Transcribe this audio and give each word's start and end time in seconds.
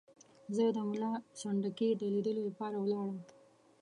زه 0.55 0.65
د 0.75 0.77
ملا 0.89 1.13
سنډکي 1.39 1.89
د 1.95 2.01
لیدلو 2.13 2.41
لپاره 2.49 2.77
ولاړم. 2.79 3.19